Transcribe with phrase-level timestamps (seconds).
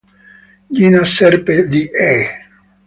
[0.71, 2.13] Gina Serpe di "E!